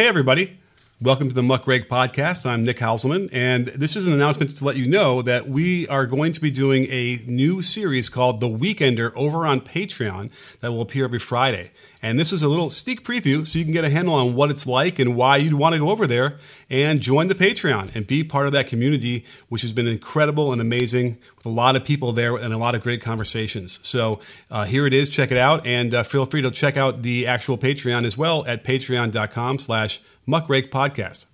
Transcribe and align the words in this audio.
Hey, 0.00 0.08
everybody. 0.08 0.56
Welcome 1.02 1.28
to 1.28 1.34
the 1.34 1.42
Muckrake 1.42 1.86
Podcast. 1.86 2.46
I'm 2.46 2.64
Nick 2.64 2.78
Hauselman, 2.78 3.28
and 3.34 3.66
this 3.66 3.96
is 3.96 4.06
an 4.06 4.14
announcement 4.14 4.56
to 4.56 4.64
let 4.64 4.76
you 4.76 4.88
know 4.88 5.20
that 5.20 5.46
we 5.46 5.86
are 5.88 6.06
going 6.06 6.32
to 6.32 6.40
be 6.40 6.50
doing 6.50 6.86
a 6.90 7.18
new 7.26 7.60
series 7.60 8.08
called 8.08 8.40
The 8.40 8.48
Weekender 8.48 9.12
over 9.14 9.44
on 9.44 9.60
Patreon 9.60 10.30
that 10.60 10.72
will 10.72 10.80
appear 10.80 11.04
every 11.04 11.18
Friday. 11.18 11.70
And 12.02 12.18
this 12.18 12.32
is 12.32 12.42
a 12.42 12.48
little 12.48 12.70
sneak 12.70 13.04
preview 13.04 13.46
so 13.46 13.58
you 13.58 13.64
can 13.64 13.72
get 13.72 13.84
a 13.84 13.90
handle 13.90 14.14
on 14.14 14.34
what 14.34 14.50
it's 14.50 14.66
like 14.66 14.98
and 14.98 15.16
why 15.16 15.36
you'd 15.36 15.54
want 15.54 15.74
to 15.74 15.78
go 15.78 15.90
over 15.90 16.06
there 16.06 16.38
and 16.70 17.00
join 17.00 17.26
the 17.26 17.34
Patreon 17.34 17.94
and 17.94 18.06
be 18.06 18.24
part 18.24 18.46
of 18.46 18.52
that 18.52 18.66
community, 18.66 19.24
which 19.48 19.62
has 19.62 19.72
been 19.72 19.86
incredible 19.86 20.52
and 20.52 20.60
amazing 20.60 21.18
with 21.36 21.44
a 21.44 21.50
lot 21.50 21.76
of 21.76 21.84
people 21.84 22.12
there 22.12 22.36
and 22.36 22.54
a 22.54 22.58
lot 22.58 22.74
of 22.74 22.82
great 22.82 23.02
conversations. 23.02 23.86
So 23.86 24.20
uh, 24.50 24.64
here 24.64 24.86
it 24.86 24.94
is. 24.94 25.10
Check 25.10 25.30
it 25.30 25.38
out. 25.38 25.66
And 25.66 25.94
uh, 25.94 26.02
feel 26.02 26.24
free 26.24 26.42
to 26.42 26.50
check 26.50 26.76
out 26.76 27.02
the 27.02 27.26
actual 27.26 27.58
Patreon 27.58 28.06
as 28.06 28.16
well 28.16 28.46
at 28.46 28.64
patreon.com 28.64 29.58
slash 29.58 30.00
Muckrake 30.26 30.70
Podcast. 30.70 31.26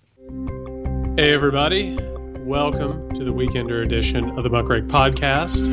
Hey, 1.17 1.33
everybody. 1.33 1.97
Welcome 2.41 3.11
to 3.11 3.25
the 3.25 3.33
Weekender 3.33 3.85
edition 3.85 4.37
of 4.37 4.43
the 4.43 4.51
Muckrake 4.51 4.89
Podcast. 4.89 5.71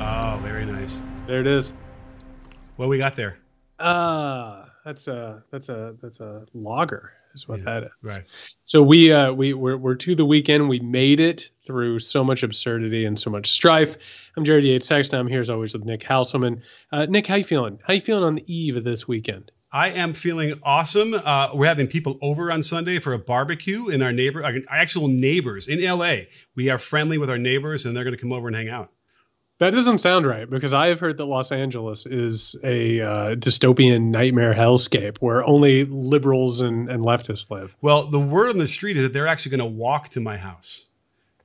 Oh, 0.00 0.40
very 0.42 0.64
nice. 0.66 1.02
There 1.26 1.40
it 1.40 1.46
is. 1.46 1.72
What 2.78 2.88
we 2.88 2.98
got 2.98 3.16
there? 3.16 3.38
Uh 3.80 4.66
that's 4.84 5.08
a 5.08 5.42
that's 5.50 5.68
a 5.68 5.96
that's 6.00 6.20
a 6.20 6.46
lager 6.54 7.12
is 7.34 7.48
what 7.48 7.58
Yeah, 7.58 7.64
that 7.64 7.82
is. 7.82 7.90
Right. 8.04 8.24
So 8.62 8.82
we 8.82 9.12
uh 9.12 9.32
we 9.32 9.52
we're, 9.52 9.76
we're 9.76 9.96
to 9.96 10.14
the 10.14 10.24
weekend. 10.24 10.68
We 10.68 10.78
made 10.78 11.18
it 11.18 11.50
through 11.66 11.98
so 11.98 12.22
much 12.22 12.44
absurdity 12.44 13.04
and 13.04 13.18
so 13.18 13.30
much 13.30 13.50
strife. 13.50 13.96
I'm 14.36 14.44
Jared 14.44 14.62
Yates 14.62 14.86
Sexton. 14.86 15.18
I'm 15.18 15.26
here 15.26 15.40
as 15.40 15.50
always 15.50 15.72
with 15.72 15.86
Nick 15.86 16.02
Hauselman. 16.02 16.62
Uh, 16.92 17.06
Nick, 17.06 17.26
how 17.26 17.34
you 17.34 17.42
feeling? 17.42 17.80
How 17.82 17.94
you 17.94 18.00
feeling 18.00 18.22
on 18.22 18.36
the 18.36 18.44
eve 18.54 18.76
of 18.76 18.84
this 18.84 19.08
weekend? 19.08 19.50
I 19.72 19.88
am 19.90 20.14
feeling 20.14 20.60
awesome. 20.62 21.14
Uh, 21.14 21.50
we're 21.54 21.66
having 21.66 21.88
people 21.88 22.16
over 22.22 22.52
on 22.52 22.62
Sunday 22.62 23.00
for 23.00 23.12
a 23.12 23.18
barbecue 23.18 23.88
in 23.88 24.02
our 24.02 24.12
neighbor, 24.12 24.44
our 24.44 24.54
actual 24.70 25.08
neighbors 25.08 25.66
in 25.66 25.84
LA. 25.84 26.26
We 26.54 26.70
are 26.70 26.78
friendly 26.78 27.18
with 27.18 27.28
our 27.28 27.38
neighbors, 27.38 27.84
and 27.84 27.96
they're 27.96 28.04
going 28.04 28.16
to 28.16 28.22
come 28.22 28.32
over 28.32 28.46
and 28.46 28.56
hang 28.56 28.68
out. 28.68 28.92
That 29.58 29.72
doesn't 29.72 29.98
sound 29.98 30.24
right 30.24 30.48
because 30.48 30.72
I 30.72 30.88
have 30.88 31.00
heard 31.00 31.16
that 31.16 31.24
Los 31.24 31.50
Angeles 31.50 32.06
is 32.06 32.54
a 32.62 33.00
uh, 33.00 33.34
dystopian 33.34 34.10
nightmare 34.10 34.54
hellscape 34.54 35.18
where 35.18 35.44
only 35.44 35.84
liberals 35.84 36.60
and, 36.60 36.88
and 36.88 37.02
leftists 37.02 37.50
live. 37.50 37.76
Well, 37.80 38.08
the 38.08 38.20
word 38.20 38.50
on 38.50 38.58
the 38.58 38.68
street 38.68 38.96
is 38.96 39.02
that 39.02 39.12
they're 39.12 39.26
actually 39.26 39.56
going 39.56 39.70
to 39.70 39.76
walk 39.76 40.10
to 40.10 40.20
my 40.20 40.36
house, 40.36 40.86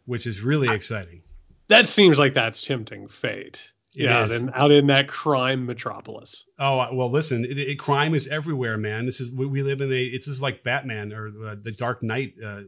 which 0.05 0.27
is 0.27 0.41
really 0.41 0.69
exciting. 0.73 1.23
That 1.69 1.87
seems 1.87 2.19
like 2.19 2.35
that's 2.35 2.61
tempting 2.61 3.07
fate. 3.07 3.61
It 3.95 4.05
yeah, 4.05 4.27
and 4.31 4.51
out 4.55 4.71
in 4.71 4.87
that 4.87 5.07
crime 5.07 5.65
metropolis. 5.67 6.45
Oh 6.59 6.87
well, 6.93 7.11
listen, 7.11 7.45
it, 7.45 7.59
it, 7.59 7.77
crime 7.77 8.15
is 8.15 8.27
everywhere, 8.27 8.75
man. 8.75 9.05
This 9.05 9.21
is 9.21 9.31
we, 9.31 9.45
we 9.45 9.61
live 9.61 9.81
in 9.81 9.91
a. 9.91 10.03
It's 10.03 10.25
just 10.25 10.41
like 10.41 10.63
Batman 10.63 11.13
or 11.13 11.27
uh, 11.27 11.55
the 11.61 11.71
Dark 11.71 12.01
Knight, 12.01 12.33
uh, 12.43 12.61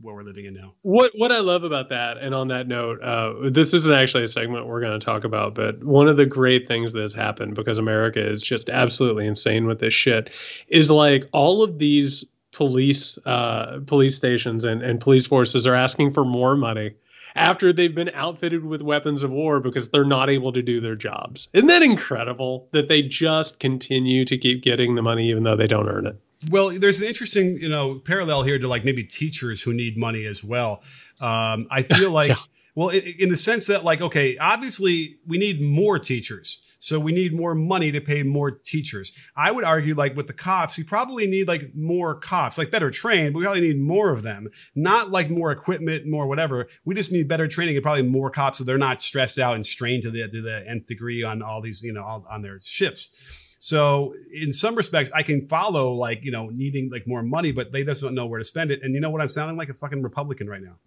what 0.00 0.14
we're 0.14 0.22
living 0.22 0.44
in 0.44 0.54
now. 0.54 0.74
What 0.82 1.12
what 1.14 1.32
I 1.32 1.40
love 1.40 1.64
about 1.64 1.88
that, 1.90 2.18
and 2.18 2.34
on 2.34 2.48
that 2.48 2.66
note, 2.66 3.02
uh, 3.02 3.50
this 3.50 3.74
isn't 3.74 3.92
actually 3.92 4.24
a 4.24 4.28
segment 4.28 4.66
we're 4.66 4.80
going 4.80 4.98
to 4.98 5.04
talk 5.04 5.24
about, 5.24 5.54
but 5.54 5.82
one 5.82 6.08
of 6.08 6.16
the 6.16 6.26
great 6.26 6.68
things 6.68 6.92
that 6.92 7.00
has 7.00 7.12
happened 7.12 7.54
because 7.54 7.78
America 7.78 8.24
is 8.24 8.42
just 8.42 8.68
absolutely 8.68 9.26
insane 9.26 9.66
with 9.66 9.80
this 9.80 9.94
shit 9.94 10.30
is 10.68 10.90
like 10.90 11.28
all 11.32 11.62
of 11.62 11.78
these 11.78 12.24
police 12.52 13.18
uh, 13.24 13.80
police 13.86 14.14
stations 14.14 14.64
and, 14.64 14.82
and 14.82 15.00
police 15.00 15.26
forces 15.26 15.66
are 15.66 15.74
asking 15.74 16.10
for 16.10 16.24
more 16.24 16.54
money 16.54 16.94
after 17.34 17.72
they've 17.72 17.94
been 17.94 18.10
outfitted 18.14 18.64
with 18.64 18.82
weapons 18.82 19.22
of 19.22 19.30
war 19.30 19.60
because 19.60 19.88
they're 19.88 20.04
not 20.04 20.28
able 20.30 20.52
to 20.52 20.62
do 20.62 20.80
their 20.80 20.96
jobs. 20.96 21.48
Isn't 21.52 21.68
that 21.68 21.82
incredible 21.82 22.68
that 22.72 22.88
they 22.88 23.02
just 23.02 23.58
continue 23.58 24.24
to 24.24 24.36
keep 24.38 24.62
getting 24.62 24.94
the 24.94 25.02
money 25.02 25.28
even 25.30 25.42
though 25.42 25.56
they 25.56 25.66
don't 25.66 25.88
earn 25.88 26.06
it? 26.06 26.16
Well, 26.50 26.70
there's 26.70 27.00
an 27.00 27.06
interesting, 27.06 27.54
you 27.54 27.68
know, 27.68 28.00
parallel 28.00 28.42
here 28.42 28.58
to 28.58 28.66
like 28.68 28.84
maybe 28.84 29.04
teachers 29.04 29.62
who 29.62 29.72
need 29.72 29.96
money 29.96 30.26
as 30.26 30.42
well. 30.42 30.82
Um, 31.20 31.66
I 31.70 31.82
feel 31.82 32.10
like, 32.20 32.30
Yeah. 32.30 32.36
well, 32.74 32.88
in 32.88 33.28
the 33.28 33.36
sense 33.36 33.66
that 33.68 33.84
like, 33.84 34.00
okay, 34.00 34.36
obviously 34.38 35.18
we 35.26 35.38
need 35.38 35.60
more 35.62 35.98
teachers. 35.98 36.66
So 36.82 36.98
we 36.98 37.12
need 37.12 37.32
more 37.32 37.54
money 37.54 37.92
to 37.92 38.00
pay 38.00 38.24
more 38.24 38.50
teachers. 38.50 39.12
I 39.36 39.52
would 39.52 39.62
argue 39.62 39.94
like 39.94 40.16
with 40.16 40.26
the 40.26 40.32
cops, 40.32 40.76
we 40.76 40.82
probably 40.82 41.28
need 41.28 41.46
like 41.46 41.76
more 41.76 42.16
cops, 42.16 42.58
like 42.58 42.72
better 42.72 42.90
trained, 42.90 43.32
but 43.32 43.38
we 43.38 43.44
probably 43.44 43.60
need 43.60 43.80
more 43.80 44.10
of 44.10 44.24
them. 44.24 44.48
Not 44.74 45.12
like 45.12 45.30
more 45.30 45.52
equipment, 45.52 46.08
more 46.08 46.26
whatever. 46.26 46.66
We 46.84 46.96
just 46.96 47.12
need 47.12 47.28
better 47.28 47.46
training 47.46 47.76
and 47.76 47.84
probably 47.84 48.02
more 48.02 48.30
cops 48.30 48.58
so 48.58 48.64
they're 48.64 48.78
not 48.78 49.00
stressed 49.00 49.38
out 49.38 49.54
and 49.54 49.64
strained 49.64 50.02
to 50.02 50.10
the, 50.10 50.26
to 50.26 50.42
the 50.42 50.68
nth 50.68 50.86
degree 50.86 51.22
on 51.22 51.40
all 51.40 51.60
these, 51.60 51.84
you 51.84 51.92
know, 51.92 52.02
all, 52.02 52.26
on 52.28 52.42
their 52.42 52.58
shifts. 52.60 53.14
So 53.60 54.12
in 54.32 54.50
some 54.50 54.74
respects, 54.74 55.12
I 55.14 55.22
can 55.22 55.46
follow 55.46 55.92
like, 55.92 56.24
you 56.24 56.32
know, 56.32 56.48
needing 56.48 56.90
like 56.90 57.06
more 57.06 57.22
money, 57.22 57.52
but 57.52 57.70
they 57.70 57.84
just 57.84 58.02
don't 58.02 58.16
know 58.16 58.26
where 58.26 58.40
to 58.40 58.44
spend 58.44 58.72
it. 58.72 58.80
And 58.82 58.92
you 58.92 59.00
know 59.00 59.10
what? 59.10 59.22
I'm 59.22 59.28
sounding 59.28 59.56
like 59.56 59.68
a 59.68 59.74
fucking 59.74 60.02
Republican 60.02 60.48
right 60.48 60.60
now. 60.60 60.78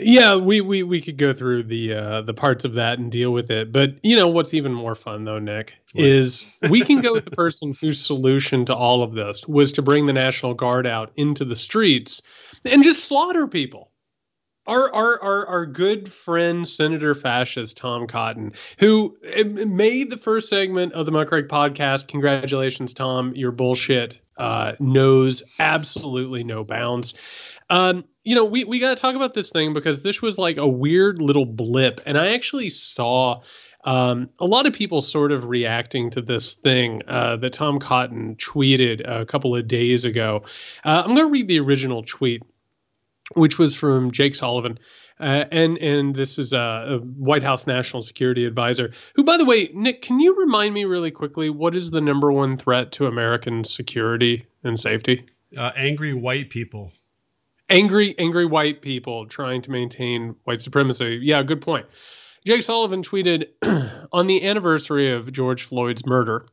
Yeah, 0.00 0.36
we, 0.36 0.60
we 0.60 0.82
we 0.82 1.00
could 1.00 1.16
go 1.16 1.32
through 1.32 1.64
the 1.64 1.94
uh, 1.94 2.22
the 2.22 2.34
parts 2.34 2.64
of 2.64 2.74
that 2.74 2.98
and 2.98 3.10
deal 3.10 3.32
with 3.32 3.50
it. 3.50 3.72
But 3.72 3.96
you 4.02 4.16
know 4.16 4.28
what's 4.28 4.54
even 4.54 4.72
more 4.72 4.94
fun 4.94 5.24
though, 5.24 5.38
Nick, 5.38 5.74
What? 5.92 6.04
is 6.04 6.58
we 6.70 6.80
can 6.82 7.00
go 7.00 7.12
with 7.12 7.24
the 7.24 7.30
person 7.30 7.72
whose 7.80 8.04
solution 8.04 8.64
to 8.66 8.74
all 8.74 9.02
of 9.02 9.14
this 9.14 9.46
was 9.46 9.72
to 9.72 9.82
bring 9.82 10.06
the 10.06 10.12
National 10.12 10.54
Guard 10.54 10.86
out 10.86 11.12
into 11.16 11.44
the 11.44 11.56
streets 11.56 12.22
and 12.64 12.82
just 12.82 13.04
slaughter 13.04 13.46
people. 13.46 13.90
Our, 14.66 14.92
our 14.92 15.22
our 15.22 15.46
our 15.46 15.66
good 15.66 16.12
friend 16.12 16.66
Senator 16.66 17.14
Fascist 17.14 17.76
Tom 17.76 18.06
Cotton, 18.06 18.52
who 18.78 19.16
eh, 19.24 19.44
made 19.44 20.10
the 20.10 20.16
first 20.16 20.48
segment 20.48 20.92
of 20.92 21.06
the 21.06 21.12
Muckrake 21.12 21.48
podcast. 21.48 22.08
Congratulations, 22.08 22.94
Tom. 22.94 23.34
Your 23.34 23.52
bullshit 23.52 24.20
uh, 24.36 24.72
knows 24.78 25.42
absolutely 25.58 26.44
no 26.44 26.64
bounds. 26.64 27.14
Um, 27.70 28.04
you 28.24 28.34
know, 28.34 28.44
we, 28.44 28.64
we 28.64 28.78
got 28.78 28.96
to 28.96 29.00
talk 29.00 29.14
about 29.14 29.34
this 29.34 29.50
thing 29.50 29.72
because 29.74 30.02
this 30.02 30.20
was 30.20 30.38
like 30.38 30.58
a 30.58 30.66
weird 30.66 31.20
little 31.20 31.46
blip. 31.46 32.00
And 32.06 32.18
I 32.18 32.34
actually 32.34 32.70
saw 32.70 33.42
um, 33.84 34.30
a 34.40 34.46
lot 34.46 34.66
of 34.66 34.72
people 34.72 35.00
sort 35.00 35.32
of 35.32 35.44
reacting 35.44 36.10
to 36.10 36.22
this 36.22 36.54
thing 36.54 37.02
uh, 37.06 37.36
that 37.36 37.52
Tom 37.52 37.78
Cotton 37.78 38.36
tweeted 38.36 39.08
a 39.08 39.24
couple 39.24 39.54
of 39.54 39.68
days 39.68 40.04
ago. 40.04 40.42
Uh, 40.84 41.02
I'm 41.04 41.14
going 41.14 41.26
to 41.26 41.32
read 41.32 41.48
the 41.48 41.60
original 41.60 42.02
tweet, 42.02 42.42
which 43.34 43.58
was 43.58 43.74
from 43.74 44.10
Jake 44.10 44.34
Sullivan. 44.34 44.78
Uh, 45.18 45.44
and 45.50 45.78
and 45.78 46.14
this 46.14 46.38
is 46.38 46.52
a, 46.52 46.58
a 46.58 46.98
White 46.98 47.42
House 47.42 47.66
National 47.66 48.02
Security 48.02 48.44
Advisor, 48.44 48.92
who, 49.14 49.24
by 49.24 49.36
the 49.38 49.44
way, 49.46 49.70
Nick, 49.74 50.02
can 50.02 50.20
you 50.20 50.36
remind 50.38 50.74
me 50.74 50.84
really 50.84 51.10
quickly 51.10 51.48
what 51.50 51.74
is 51.74 51.90
the 51.90 52.00
number 52.02 52.30
one 52.30 52.56
threat 52.58 52.92
to 52.92 53.06
American 53.06 53.64
security 53.64 54.46
and 54.62 54.78
safety? 54.78 55.24
Uh, 55.56 55.70
angry 55.76 56.12
white 56.12 56.50
people. 56.50 56.92
angry 57.70 58.14
angry 58.18 58.44
white 58.46 58.82
people 58.82 59.26
trying 59.26 59.62
to 59.62 59.70
maintain 59.70 60.34
white 60.44 60.60
supremacy 60.60 61.18
yeah 61.22 61.42
good 61.42 61.60
point 61.60 61.86
jake 62.44 62.62
sullivan 62.62 63.02
tweeted 63.02 63.46
on 64.12 64.26
the 64.26 64.46
anniversary 64.46 65.10
of 65.10 65.32
george 65.32 65.64
floyd's 65.64 66.04
murder 66.06 66.46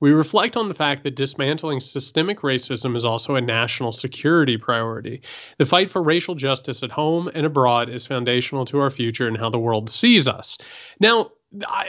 we 0.00 0.12
reflect 0.12 0.56
on 0.56 0.68
the 0.68 0.74
fact 0.74 1.02
that 1.02 1.16
dismantling 1.16 1.80
systemic 1.80 2.40
racism 2.40 2.96
is 2.96 3.04
also 3.04 3.34
a 3.34 3.40
national 3.40 3.92
security 3.92 4.56
priority. 4.56 5.22
The 5.58 5.66
fight 5.66 5.90
for 5.90 6.02
racial 6.02 6.34
justice 6.34 6.82
at 6.82 6.90
home 6.90 7.30
and 7.34 7.44
abroad 7.44 7.88
is 7.88 8.06
foundational 8.06 8.64
to 8.66 8.80
our 8.80 8.90
future 8.90 9.26
and 9.26 9.36
how 9.36 9.50
the 9.50 9.58
world 9.58 9.90
sees 9.90 10.28
us. 10.28 10.58
Now, 11.00 11.32
I, 11.66 11.86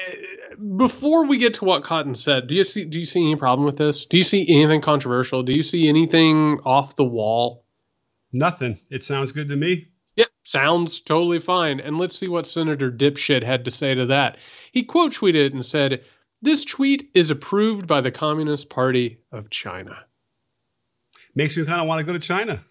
before 0.78 1.26
we 1.26 1.38
get 1.38 1.56
to 1.56 1.66
what 1.66 1.84
Cotton 1.84 2.16
said, 2.16 2.48
do 2.48 2.56
you 2.56 2.64
see 2.64 2.86
do 2.86 2.98
you 2.98 3.06
see 3.06 3.22
any 3.22 3.36
problem 3.36 3.66
with 3.66 3.78
this? 3.78 4.06
Do 4.06 4.18
you 4.18 4.24
see 4.24 4.48
anything 4.50 4.82
controversial? 4.82 5.44
Do 5.44 5.54
you 5.54 5.64
see 5.64 5.90
anything 5.90 6.60
off 6.66 6.96
the 6.96 7.04
wall? 7.04 7.66
Nothing. 8.32 8.80
It 8.90 9.04
sounds 9.04 9.32
good 9.32 9.50
to 9.50 9.56
me. 9.56 9.90
Yep, 10.16 10.30
sounds 10.44 11.00
totally 11.00 11.40
fine. 11.40 11.80
And 11.80 11.98
let's 11.98 12.18
see 12.18 12.28
what 12.28 12.46
Senator 12.46 12.92
Dipshit 12.92 13.44
had 13.44 13.66
to 13.66 13.72
say 13.72 13.96
to 13.96 14.06
that. 14.08 14.38
He 14.72 14.84
quote 14.84 15.14
tweeted 15.14 15.54
and 15.54 15.66
said, 15.66 16.04
This 16.42 16.64
tweet 16.64 17.12
is 17.14 17.32
approved 17.32 17.88
by 17.88 18.02
the 18.02 18.12
Communist 18.12 18.70
Party 18.70 19.20
of 19.32 19.50
China. 19.50 19.98
Makes 21.36 21.58
me 21.58 21.66
kind 21.66 21.82
of 21.82 21.88
want 21.88 22.00
to 22.00 22.06
go 22.06 22.14
to 22.14 22.20
China. 22.20 22.64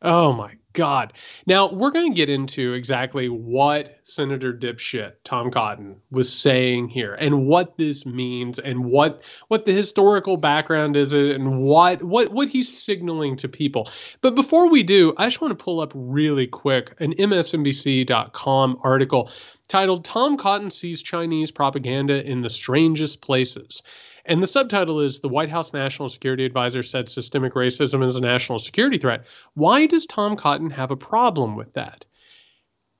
Oh 0.00 0.32
my 0.32 0.54
God. 0.72 1.12
Now, 1.46 1.70
we're 1.70 1.90
going 1.90 2.10
to 2.10 2.16
get 2.16 2.28
into 2.28 2.72
exactly 2.72 3.28
what 3.28 3.98
Senator 4.02 4.52
Dipshit 4.52 5.12
Tom 5.22 5.50
Cotton 5.50 5.96
was 6.10 6.32
saying 6.32 6.88
here 6.88 7.14
and 7.14 7.46
what 7.46 7.76
this 7.76 8.06
means 8.06 8.58
and 8.58 8.86
what 8.86 9.22
what 9.48 9.66
the 9.66 9.72
historical 9.72 10.36
background 10.36 10.96
is 10.96 11.12
and 11.12 11.62
what 11.62 12.02
what 12.02 12.30
what 12.30 12.48
he's 12.48 12.82
signaling 12.82 13.36
to 13.36 13.48
people. 13.48 13.88
But 14.22 14.34
before 14.34 14.70
we 14.70 14.82
do, 14.82 15.12
I 15.18 15.26
just 15.26 15.40
want 15.40 15.56
to 15.56 15.62
pull 15.62 15.80
up 15.80 15.92
really 15.94 16.46
quick 16.46 16.94
an 17.00 17.12
MSNBC.com 17.12 18.78
article 18.82 19.30
titled 19.72 20.04
Tom 20.04 20.36
Cotton 20.36 20.70
sees 20.70 21.02
Chinese 21.02 21.50
propaganda 21.50 22.22
in 22.30 22.42
the 22.42 22.50
strangest 22.50 23.22
places. 23.22 23.82
And 24.26 24.42
the 24.42 24.46
subtitle 24.46 25.00
is 25.00 25.20
The 25.20 25.30
White 25.30 25.48
House 25.48 25.72
National 25.72 26.10
Security 26.10 26.44
Advisor 26.44 26.82
said 26.82 27.08
systemic 27.08 27.54
racism 27.54 28.04
is 28.04 28.14
a 28.14 28.20
national 28.20 28.58
security 28.58 28.98
threat. 28.98 29.24
Why 29.54 29.86
does 29.86 30.04
Tom 30.04 30.36
Cotton 30.36 30.68
have 30.68 30.90
a 30.90 30.96
problem 30.96 31.56
with 31.56 31.72
that? 31.72 32.04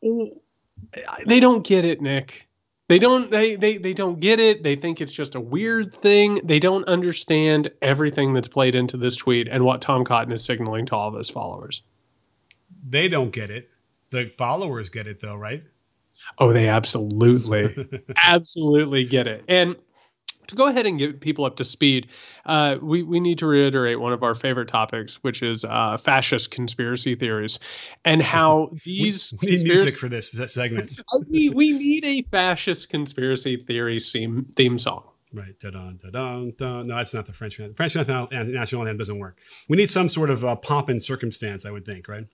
Mm. 0.02 0.30
They 1.26 1.40
don't 1.40 1.62
get 1.62 1.84
it, 1.84 2.00
Nick. 2.00 2.48
They 2.88 2.98
don't 2.98 3.30
they, 3.30 3.56
they 3.56 3.76
they 3.76 3.92
don't 3.92 4.18
get 4.18 4.40
it. 4.40 4.62
They 4.62 4.76
think 4.76 5.02
it's 5.02 5.12
just 5.12 5.34
a 5.34 5.40
weird 5.40 6.00
thing. 6.00 6.40
They 6.42 6.58
don't 6.58 6.88
understand 6.88 7.70
everything 7.82 8.32
that's 8.32 8.48
played 8.48 8.74
into 8.74 8.96
this 8.96 9.14
tweet 9.16 9.46
and 9.46 9.62
what 9.62 9.82
Tom 9.82 10.04
Cotton 10.04 10.32
is 10.32 10.42
signaling 10.42 10.86
to 10.86 10.96
all 10.96 11.08
of 11.08 11.18
his 11.18 11.28
followers. 11.28 11.82
They 12.88 13.08
don't 13.08 13.30
get 13.30 13.50
it. 13.50 13.68
The 14.10 14.32
followers 14.36 14.88
get 14.88 15.06
it 15.06 15.20
though, 15.20 15.36
right? 15.36 15.64
Oh, 16.38 16.52
they 16.52 16.68
absolutely, 16.68 17.88
absolutely 18.16 19.04
get 19.04 19.26
it. 19.26 19.44
And 19.48 19.76
to 20.48 20.56
go 20.56 20.66
ahead 20.66 20.86
and 20.86 20.98
get 20.98 21.20
people 21.20 21.44
up 21.44 21.56
to 21.56 21.64
speed, 21.64 22.08
uh, 22.46 22.76
we 22.80 23.02
we 23.02 23.20
need 23.20 23.38
to 23.38 23.46
reiterate 23.46 24.00
one 24.00 24.12
of 24.12 24.22
our 24.22 24.34
favorite 24.34 24.68
topics, 24.68 25.16
which 25.22 25.42
is 25.42 25.64
uh, 25.64 25.96
fascist 25.98 26.50
conspiracy 26.50 27.14
theories, 27.14 27.58
and 28.04 28.22
how 28.34 28.70
these 28.84 29.32
we, 29.40 29.56
need 29.56 29.64
music 29.64 29.96
for 29.96 30.08
this 30.08 30.30
segment. 30.52 30.90
we 31.30 31.50
we 31.50 31.72
need 31.72 32.04
a 32.04 32.22
fascist 32.22 32.88
conspiracy 32.88 33.56
theory 33.56 34.00
theme 34.00 34.46
theme 34.56 34.78
song. 34.78 35.04
Right. 35.34 35.58
Da-dun, 35.58 35.98
da-dun, 36.02 36.52
da 36.58 36.82
No, 36.82 36.96
that's 36.96 37.14
not 37.14 37.24
the 37.24 37.32
French. 37.32 37.56
The 37.56 37.72
French 37.74 37.94
national 37.94 38.82
anthem 38.82 38.98
doesn't 38.98 39.18
work. 39.18 39.38
We 39.66 39.78
need 39.78 39.88
some 39.88 40.10
sort 40.10 40.28
of 40.28 40.44
uh, 40.44 40.56
pomp 40.56 40.90
and 40.90 41.02
circumstance, 41.02 41.64
I 41.64 41.70
would 41.70 41.86
think, 41.86 42.06
right? 42.06 42.26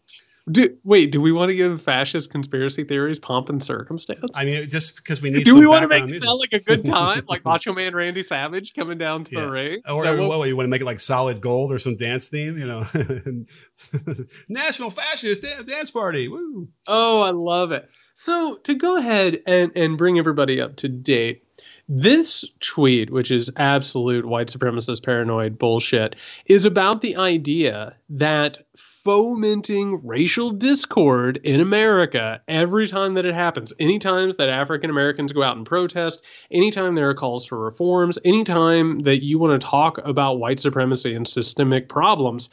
Do, 0.50 0.76
wait, 0.84 1.12
do 1.12 1.20
we 1.20 1.32
want 1.32 1.50
to 1.50 1.56
give 1.56 1.82
fascist 1.82 2.30
conspiracy 2.30 2.84
theories 2.84 3.18
pomp 3.18 3.48
and 3.48 3.62
circumstance? 3.62 4.20
I 4.34 4.44
mean, 4.44 4.68
just 4.68 4.96
because 4.96 5.20
we 5.20 5.30
need. 5.30 5.44
Do 5.44 5.58
we 5.58 5.66
want 5.66 5.82
to 5.82 5.88
make 5.88 6.08
it 6.08 6.22
sound 6.22 6.40
like 6.40 6.52
a 6.52 6.64
good 6.64 6.84
time, 6.86 7.24
like 7.28 7.44
Macho 7.44 7.72
Man 7.72 7.94
Randy 7.94 8.22
Savage 8.22 8.74
coming 8.74 8.98
down 8.98 9.24
to 9.24 9.34
yeah. 9.34 9.44
the 9.44 9.50
ring? 9.50 9.80
Or, 9.88 10.06
or 10.06 10.16
what, 10.26 10.38
what, 10.38 10.48
you 10.48 10.56
want 10.56 10.66
to 10.66 10.70
make 10.70 10.80
it 10.80 10.86
like 10.86 11.00
solid 11.00 11.40
gold 11.40 11.72
or 11.72 11.78
some 11.78 11.96
dance 11.96 12.28
theme? 12.28 12.56
You 12.56 12.66
know, 12.66 12.86
national 14.48 14.90
fascist 14.90 15.44
dance 15.66 15.90
party. 15.90 16.28
Woo! 16.28 16.68
Oh, 16.86 17.22
I 17.22 17.30
love 17.30 17.72
it. 17.72 17.88
So 18.14 18.56
to 18.64 18.74
go 18.74 18.96
ahead 18.96 19.40
and 19.46 19.72
and 19.76 19.98
bring 19.98 20.18
everybody 20.18 20.60
up 20.60 20.76
to 20.76 20.88
date, 20.88 21.44
this 21.88 22.44
tweet, 22.60 23.10
which 23.10 23.30
is 23.30 23.50
absolute 23.56 24.26
white 24.26 24.48
supremacist 24.48 25.02
paranoid 25.02 25.58
bullshit, 25.58 26.16
is 26.46 26.66
about 26.66 27.00
the 27.00 27.16
idea 27.16 27.96
that 28.10 28.58
fomenting 28.76 30.06
racial 30.06 30.50
discord 30.50 31.40
in 31.44 31.60
America 31.60 32.42
every 32.46 32.86
time 32.86 33.14
that 33.14 33.24
it 33.24 33.34
happens, 33.34 33.72
any 33.80 33.98
times 33.98 34.36
that 34.36 34.50
African 34.50 34.90
Americans 34.90 35.32
go 35.32 35.42
out 35.42 35.56
and 35.56 35.64
protest, 35.64 36.20
anytime 36.50 36.94
there 36.94 37.08
are 37.08 37.14
calls 37.14 37.46
for 37.46 37.58
reforms, 37.58 38.18
anytime 38.22 39.00
that 39.00 39.24
you 39.24 39.38
want 39.38 39.58
to 39.58 39.66
talk 39.66 39.98
about 40.04 40.38
white 40.38 40.60
supremacy 40.60 41.14
and 41.14 41.26
systemic 41.26 41.88
problems, 41.88 42.50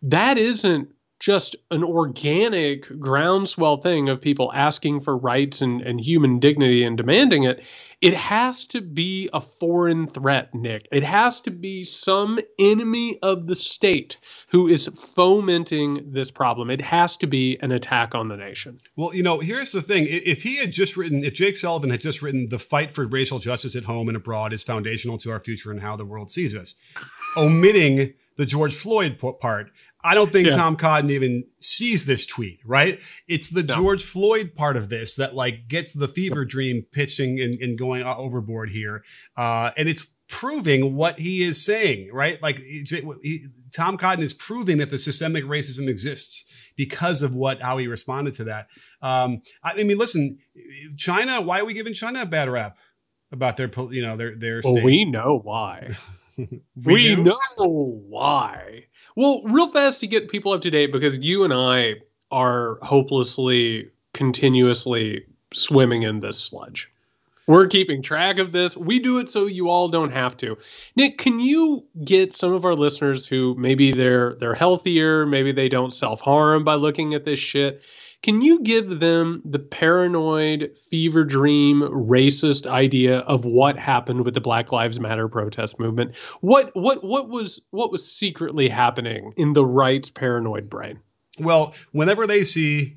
that 0.00 0.38
isn't 0.38 0.88
just 1.20 1.56
an 1.70 1.82
organic 1.82 2.88
groundswell 3.00 3.78
thing 3.78 4.08
of 4.08 4.20
people 4.20 4.52
asking 4.54 5.00
for 5.00 5.12
rights 5.14 5.60
and, 5.60 5.82
and 5.82 6.00
human 6.00 6.38
dignity 6.38 6.84
and 6.84 6.96
demanding 6.96 7.42
it, 7.42 7.62
it 8.00 8.14
has 8.14 8.66
to 8.68 8.80
be 8.80 9.28
a 9.32 9.40
foreign 9.40 10.06
threat, 10.06 10.54
Nick. 10.54 10.86
It 10.92 11.02
has 11.02 11.40
to 11.40 11.50
be 11.50 11.82
some 11.82 12.38
enemy 12.58 13.18
of 13.22 13.48
the 13.48 13.56
state 13.56 14.18
who 14.48 14.68
is 14.68 14.86
fomenting 14.86 16.12
this 16.12 16.30
problem. 16.30 16.70
It 16.70 16.80
has 16.80 17.16
to 17.16 17.26
be 17.26 17.58
an 17.60 17.72
attack 17.72 18.14
on 18.14 18.28
the 18.28 18.36
nation. 18.36 18.76
Well, 18.94 19.12
you 19.12 19.24
know, 19.24 19.40
here's 19.40 19.72
the 19.72 19.82
thing. 19.82 20.06
If 20.08 20.44
he 20.44 20.58
had 20.58 20.70
just 20.70 20.96
written, 20.96 21.24
if 21.24 21.34
Jake 21.34 21.56
Sullivan 21.56 21.90
had 21.90 22.00
just 22.00 22.22
written, 22.22 22.48
the 22.50 22.60
fight 22.60 22.92
for 22.92 23.04
racial 23.06 23.40
justice 23.40 23.74
at 23.74 23.84
home 23.84 24.06
and 24.08 24.16
abroad 24.16 24.52
is 24.52 24.62
foundational 24.62 25.18
to 25.18 25.32
our 25.32 25.40
future 25.40 25.72
and 25.72 25.80
how 25.80 25.96
the 25.96 26.04
world 26.04 26.30
sees 26.30 26.54
us, 26.54 26.76
omitting 27.36 28.14
the 28.36 28.46
George 28.46 28.74
Floyd 28.74 29.18
part, 29.40 29.72
I 30.02 30.14
don't 30.14 30.30
think 30.30 30.48
yeah. 30.48 30.56
Tom 30.56 30.76
Cotton 30.76 31.10
even 31.10 31.44
sees 31.58 32.06
this 32.06 32.24
tweet, 32.24 32.60
right? 32.64 33.00
It's 33.26 33.48
the 33.48 33.64
no. 33.64 33.74
George 33.74 34.04
Floyd 34.04 34.54
part 34.54 34.76
of 34.76 34.88
this 34.88 35.16
that 35.16 35.34
like 35.34 35.66
gets 35.66 35.92
the 35.92 36.06
fever 36.06 36.44
dream 36.44 36.86
pitching 36.92 37.40
and, 37.40 37.58
and 37.60 37.76
going 37.76 38.04
overboard 38.04 38.70
here. 38.70 39.02
Uh, 39.36 39.72
and 39.76 39.88
it's 39.88 40.14
proving 40.28 40.94
what 40.94 41.18
he 41.18 41.42
is 41.42 41.64
saying, 41.64 42.10
right? 42.12 42.40
Like 42.40 42.58
he, 42.58 43.46
Tom 43.74 43.96
Cotton 43.96 44.22
is 44.22 44.32
proving 44.32 44.78
that 44.78 44.90
the 44.90 44.98
systemic 44.98 45.44
racism 45.44 45.88
exists 45.88 46.52
because 46.76 47.22
of 47.22 47.34
what 47.34 47.60
how 47.60 47.78
he 47.78 47.88
responded 47.88 48.34
to 48.34 48.44
that. 48.44 48.68
Um, 49.02 49.42
I, 49.62 49.72
I, 49.72 49.84
mean, 49.84 49.98
listen, 49.98 50.38
China. 50.96 51.40
Why 51.40 51.60
are 51.60 51.64
we 51.64 51.74
giving 51.74 51.94
China 51.94 52.22
a 52.22 52.26
bad 52.26 52.48
rap 52.48 52.78
about 53.32 53.56
their, 53.56 53.70
you 53.90 54.02
know, 54.02 54.16
their 54.16 54.36
their? 54.36 54.60
Well, 54.64 54.84
we 54.84 55.04
know 55.04 55.40
why. 55.42 55.96
we, 56.36 56.54
we 56.76 57.16
know 57.16 57.34
why. 58.08 58.86
Well, 59.18 59.42
real 59.42 59.66
fast 59.66 59.98
to 59.98 60.06
get 60.06 60.28
people 60.28 60.52
up 60.52 60.60
to 60.60 60.70
date 60.70 60.92
because 60.92 61.18
you 61.18 61.42
and 61.42 61.52
I 61.52 61.96
are 62.30 62.78
hopelessly, 62.82 63.90
continuously 64.12 65.24
swimming 65.52 66.04
in 66.04 66.20
this 66.20 66.38
sludge. 66.38 66.88
We're 67.48 67.66
keeping 67.66 68.00
track 68.00 68.38
of 68.38 68.52
this. 68.52 68.76
We 68.76 69.00
do 69.00 69.18
it 69.18 69.28
so 69.28 69.46
you 69.46 69.70
all 69.70 69.88
don't 69.88 70.12
have 70.12 70.36
to. 70.36 70.56
Nick, 70.94 71.18
can 71.18 71.40
you 71.40 71.84
get 72.04 72.32
some 72.32 72.52
of 72.52 72.64
our 72.64 72.76
listeners 72.76 73.26
who 73.26 73.56
maybe 73.58 73.90
they're 73.90 74.36
they're 74.36 74.54
healthier, 74.54 75.26
maybe 75.26 75.50
they 75.50 75.68
don't 75.68 75.92
self-harm 75.92 76.62
by 76.62 76.76
looking 76.76 77.14
at 77.14 77.24
this 77.24 77.40
shit? 77.40 77.82
Can 78.22 78.42
you 78.42 78.62
give 78.62 78.98
them 78.98 79.42
the 79.44 79.60
paranoid, 79.60 80.76
fever 80.90 81.24
dream, 81.24 81.82
racist 81.82 82.66
idea 82.66 83.20
of 83.20 83.44
what 83.44 83.78
happened 83.78 84.24
with 84.24 84.34
the 84.34 84.40
Black 84.40 84.72
Lives 84.72 84.98
Matter 84.98 85.28
protest 85.28 85.78
movement? 85.78 86.16
What 86.40 86.70
what 86.74 87.04
what 87.04 87.28
was 87.28 87.60
what 87.70 87.92
was 87.92 88.10
secretly 88.10 88.68
happening 88.68 89.32
in 89.36 89.52
the 89.52 89.64
right's 89.64 90.10
paranoid 90.10 90.68
brain? 90.68 90.98
Well, 91.38 91.74
whenever 91.92 92.26
they 92.26 92.42
see 92.42 92.96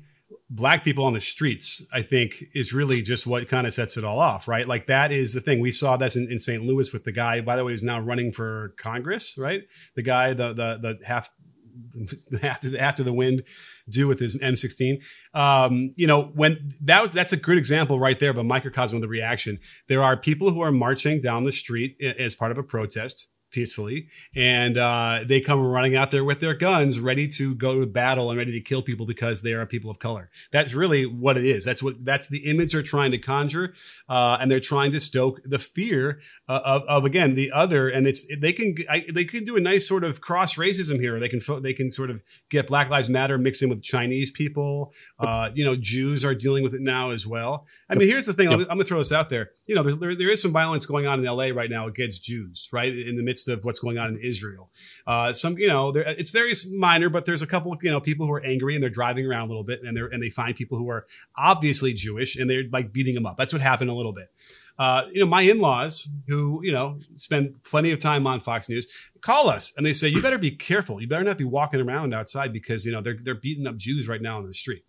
black 0.50 0.84
people 0.84 1.04
on 1.04 1.14
the 1.14 1.20
streets, 1.20 1.88
I 1.92 2.02
think 2.02 2.44
is 2.54 2.72
really 2.72 3.00
just 3.00 3.26
what 3.26 3.48
kind 3.48 3.66
of 3.66 3.72
sets 3.72 3.96
it 3.96 4.04
all 4.04 4.18
off, 4.18 4.46
right? 4.46 4.66
Like 4.66 4.86
that 4.86 5.10
is 5.10 5.32
the 5.32 5.40
thing. 5.40 5.60
We 5.60 5.70
saw 5.70 5.96
this 5.96 6.14
in, 6.14 6.30
in 6.30 6.38
St. 6.38 6.62
Louis 6.62 6.92
with 6.92 7.04
the 7.04 7.12
guy, 7.12 7.40
by 7.40 7.56
the 7.56 7.64
way, 7.64 7.72
who's 7.72 7.82
now 7.82 8.00
running 8.00 8.32
for 8.32 8.74
Congress, 8.76 9.38
right? 9.38 9.62
The 9.94 10.02
guy, 10.02 10.34
the 10.34 10.48
the 10.48 10.78
the 10.98 10.98
half 11.06 11.30
after 12.42 12.78
after 12.78 13.02
the 13.02 13.12
wind 13.12 13.42
do 13.88 14.08
with 14.08 14.20
his 14.20 14.36
M16. 14.38 15.02
Um, 15.34 15.92
you 15.96 16.06
know, 16.06 16.30
when 16.34 16.70
that 16.82 17.02
was 17.02 17.12
that's 17.12 17.32
a 17.32 17.36
good 17.36 17.58
example 17.58 17.98
right 17.98 18.18
there 18.18 18.30
of 18.30 18.38
a 18.38 18.44
microcosm 18.44 18.96
of 18.96 19.02
the 19.02 19.08
reaction. 19.08 19.58
There 19.88 20.02
are 20.02 20.16
people 20.16 20.50
who 20.50 20.60
are 20.60 20.72
marching 20.72 21.20
down 21.20 21.44
the 21.44 21.52
street 21.52 21.96
as 22.00 22.34
part 22.34 22.52
of 22.52 22.58
a 22.58 22.62
protest 22.62 23.31
peacefully, 23.52 24.08
and 24.34 24.76
uh, 24.76 25.20
they 25.24 25.40
come 25.40 25.60
running 25.60 25.94
out 25.94 26.10
there 26.10 26.24
with 26.24 26.40
their 26.40 26.54
guns, 26.54 26.98
ready 26.98 27.28
to 27.28 27.54
go 27.54 27.80
to 27.80 27.86
battle 27.86 28.30
and 28.30 28.38
ready 28.38 28.52
to 28.52 28.60
kill 28.60 28.82
people 28.82 29.06
because 29.06 29.42
they 29.42 29.52
are 29.52 29.66
people 29.66 29.90
of 29.90 29.98
color. 29.98 30.30
That's 30.50 30.74
really 30.74 31.06
what 31.06 31.36
it 31.36 31.44
is. 31.44 31.64
That's 31.64 31.82
what 31.82 32.04
that's 32.04 32.26
the 32.26 32.50
image 32.50 32.72
they're 32.72 32.82
trying 32.82 33.10
to 33.12 33.18
conjure, 33.18 33.74
uh, 34.08 34.38
and 34.40 34.50
they're 34.50 34.60
trying 34.60 34.92
to 34.92 35.00
stoke 35.00 35.40
the 35.44 35.58
fear 35.58 36.20
uh, 36.48 36.60
of, 36.64 36.82
of 36.82 37.04
again 37.04 37.34
the 37.34 37.52
other. 37.52 37.88
And 37.88 38.06
it's 38.06 38.26
they 38.36 38.52
can 38.52 38.74
I, 38.90 39.04
they 39.12 39.24
can 39.24 39.44
do 39.44 39.56
a 39.56 39.60
nice 39.60 39.86
sort 39.86 40.04
of 40.04 40.20
cross 40.20 40.56
racism 40.56 40.98
here. 40.98 41.20
They 41.20 41.28
can 41.28 41.40
they 41.62 41.74
can 41.74 41.90
sort 41.90 42.10
of 42.10 42.22
get 42.50 42.66
Black 42.66 42.90
Lives 42.90 43.08
Matter 43.08 43.38
mixed 43.38 43.62
in 43.62 43.68
with 43.68 43.82
Chinese 43.82 44.30
people. 44.30 44.92
Uh, 45.18 45.50
you 45.54 45.64
know, 45.64 45.76
Jews 45.76 46.24
are 46.24 46.34
dealing 46.34 46.62
with 46.64 46.74
it 46.74 46.80
now 46.80 47.10
as 47.10 47.26
well. 47.26 47.66
I 47.88 47.94
mean, 47.94 48.08
here's 48.08 48.26
the 48.26 48.32
thing. 48.32 48.48
I'm, 48.48 48.60
I'm 48.60 48.66
gonna 48.66 48.84
throw 48.84 48.98
this 48.98 49.12
out 49.12 49.30
there. 49.30 49.50
You 49.66 49.74
know, 49.74 49.82
there, 49.82 50.14
there 50.14 50.30
is 50.30 50.40
some 50.40 50.52
violence 50.52 50.86
going 50.86 51.06
on 51.06 51.20
in 51.20 51.26
L.A. 51.26 51.52
right 51.52 51.70
now 51.70 51.86
against 51.86 52.24
Jews, 52.24 52.68
right 52.72 52.96
in 52.96 53.16
the 53.16 53.22
midst 53.22 53.41
midst 53.46 53.58
of 53.58 53.64
what's 53.64 53.80
going 53.80 53.98
on 53.98 54.08
in 54.08 54.18
Israel. 54.18 54.70
Uh, 55.06 55.32
some, 55.32 55.58
you 55.58 55.68
know, 55.68 55.90
it's 55.94 56.30
very 56.30 56.52
minor, 56.74 57.08
but 57.08 57.26
there's 57.26 57.42
a 57.42 57.46
couple, 57.46 57.76
you 57.82 57.90
know, 57.90 58.00
people 58.00 58.26
who 58.26 58.32
are 58.32 58.44
angry 58.44 58.74
and 58.74 58.82
they're 58.82 58.90
driving 58.90 59.26
around 59.26 59.44
a 59.44 59.48
little 59.48 59.64
bit 59.64 59.82
and 59.82 59.96
they're, 59.96 60.06
and 60.06 60.22
they 60.22 60.30
find 60.30 60.54
people 60.56 60.78
who 60.78 60.88
are 60.88 61.06
obviously 61.36 61.92
Jewish 61.92 62.36
and 62.36 62.48
they're 62.48 62.64
like 62.70 62.92
beating 62.92 63.14
them 63.14 63.26
up. 63.26 63.36
That's 63.36 63.52
what 63.52 63.62
happened 63.62 63.90
a 63.90 63.94
little 63.94 64.12
bit. 64.12 64.30
Uh, 64.78 65.06
you 65.12 65.20
know, 65.20 65.26
my 65.26 65.42
in-laws 65.42 66.08
who, 66.28 66.60
you 66.64 66.72
know, 66.72 66.98
spend 67.14 67.62
plenty 67.62 67.92
of 67.92 67.98
time 67.98 68.26
on 68.26 68.40
Fox 68.40 68.68
News 68.68 68.86
call 69.20 69.48
us 69.48 69.72
and 69.76 69.86
they 69.86 69.92
say, 69.92 70.08
you 70.08 70.20
better 70.20 70.38
be 70.38 70.50
careful. 70.50 71.00
You 71.00 71.06
better 71.06 71.24
not 71.24 71.38
be 71.38 71.44
walking 71.44 71.80
around 71.80 72.14
outside 72.14 72.52
because, 72.52 72.84
you 72.84 72.90
know, 72.90 73.00
they're, 73.00 73.18
they're 73.22 73.34
beating 73.34 73.66
up 73.66 73.76
Jews 73.76 74.08
right 74.08 74.20
now 74.20 74.38
on 74.38 74.46
the 74.46 74.54
street 74.54 74.84